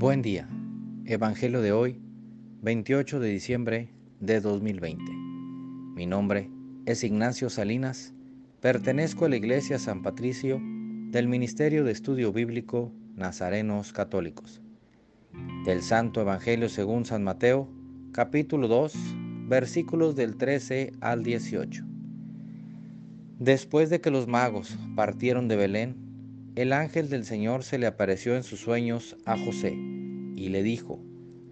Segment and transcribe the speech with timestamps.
[0.00, 0.48] Buen día.
[1.04, 2.00] Evangelio de hoy,
[2.62, 5.04] 28 de diciembre de 2020.
[5.94, 6.48] Mi nombre
[6.86, 8.14] es Ignacio Salinas.
[8.62, 10.58] Pertenezco a la Iglesia San Patricio
[11.10, 14.62] del Ministerio de Estudio Bíblico Nazarenos Católicos.
[15.66, 17.68] Del Santo Evangelio según San Mateo,
[18.12, 18.94] capítulo 2,
[19.48, 21.84] versículos del 13 al 18.
[23.38, 28.34] Después de que los magos partieron de Belén, el ángel del Señor se le apareció
[28.34, 29.90] en sus sueños a José
[30.36, 31.00] y le dijo,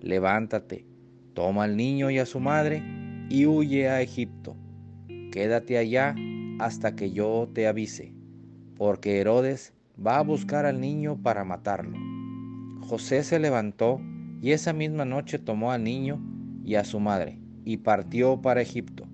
[0.00, 0.86] levántate,
[1.34, 2.82] toma al niño y a su madre
[3.28, 4.56] y huye a Egipto.
[5.32, 6.14] Quédate allá
[6.58, 8.14] hasta que yo te avise,
[8.76, 9.74] porque Herodes
[10.04, 11.98] va a buscar al niño para matarlo.
[12.80, 14.00] José se levantó
[14.40, 16.20] y esa misma noche tomó al niño
[16.64, 19.06] y a su madre y partió para Egipto,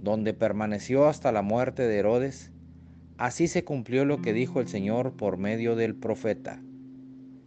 [0.00, 2.52] donde permaneció hasta la muerte de Herodes
[3.22, 6.60] Así se cumplió lo que dijo el Señor por medio del profeta.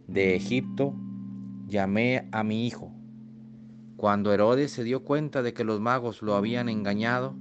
[0.06, 0.94] De Egipto
[1.66, 2.92] llamé a mi hijo.
[3.96, 7.34] Cuando Herodes se dio cuenta de que los magos lo habían engañado,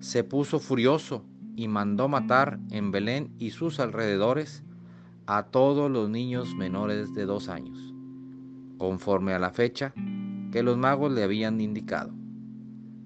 [0.00, 1.24] se puso furioso
[1.56, 4.62] y mandó matar en Belén y sus alrededores
[5.26, 7.94] a todos los niños menores de dos años,
[8.78, 9.92] conforme a la fecha
[10.50, 12.12] que los magos le habían indicado.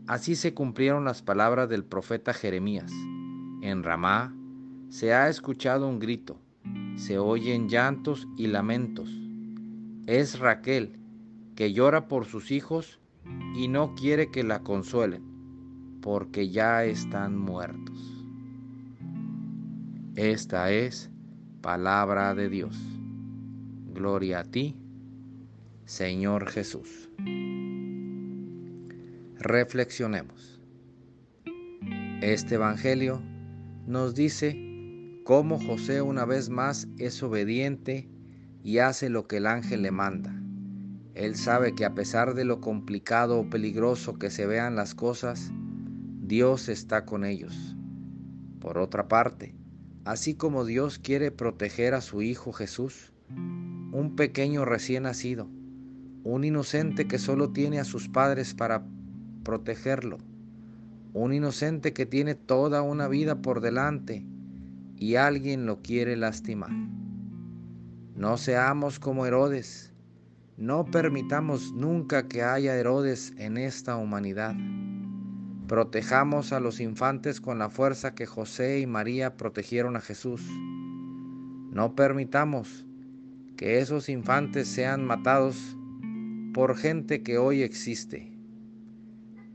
[0.07, 2.93] Así se cumplieron las palabras del profeta Jeremías.
[3.63, 4.35] En Ramá
[4.89, 6.39] se ha escuchado un grito,
[6.97, 9.24] se oyen llantos y lamentos.
[10.07, 10.99] Es Raquel,
[11.57, 13.01] que llora por sus hijos
[13.57, 15.23] y no quiere que la consuelen,
[16.03, 18.27] porque ya están muertos.
[20.15, 21.11] Esta es
[21.63, 22.77] palabra de Dios.
[23.95, 24.77] Gloria a ti,
[25.87, 27.09] Señor Jesús.
[29.39, 30.61] Reflexionemos.
[32.21, 33.23] Este Evangelio
[33.87, 34.55] nos dice
[35.25, 38.11] cómo José una vez más es obediente
[38.65, 40.35] y hace lo que el ángel le manda.
[41.15, 45.53] Él sabe que a pesar de lo complicado o peligroso que se vean las cosas,
[46.23, 47.77] Dios está con ellos.
[48.61, 49.55] Por otra parte,
[50.07, 53.13] así como Dios quiere proteger a su Hijo Jesús,
[53.93, 55.47] un pequeño recién nacido,
[56.25, 58.83] un inocente que solo tiene a sus padres para
[59.45, 60.17] protegerlo,
[61.13, 64.25] un inocente que tiene toda una vida por delante
[64.97, 66.73] y alguien lo quiere lastimar.
[68.17, 69.93] No seamos como Herodes.
[70.57, 74.55] No permitamos nunca que haya Herodes en esta humanidad.
[75.67, 80.43] Protejamos a los infantes con la fuerza que José y María protegieron a Jesús.
[81.73, 82.87] No permitamos
[83.57, 85.77] que esos infantes sean matados
[86.53, 88.33] por gente que hoy existe.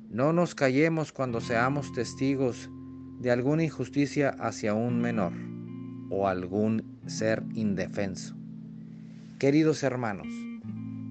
[0.09, 2.69] No nos callemos cuando seamos testigos
[3.19, 5.31] de alguna injusticia hacia un menor
[6.09, 8.38] o algún ser indefenso.
[9.39, 10.27] Queridos hermanos,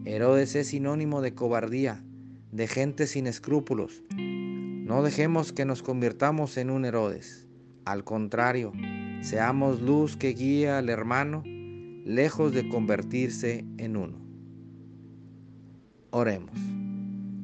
[0.05, 2.05] Herodes es sinónimo de cobardía,
[2.53, 4.03] de gente sin escrúpulos.
[4.19, 7.49] No dejemos que nos convirtamos en un Herodes.
[7.87, 8.73] Al contrario,
[9.23, 11.43] seamos luz que guía al hermano,
[12.05, 14.19] lejos de convertirse en uno.
[16.11, 16.59] Oremos.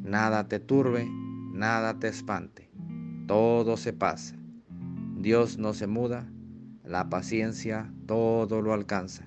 [0.03, 1.09] Nada te turbe,
[1.53, 2.71] nada te espante.
[3.27, 4.37] Todo se pasa
[5.17, 6.31] Dios no se muda,
[6.85, 9.27] la paciencia todo lo alcanza.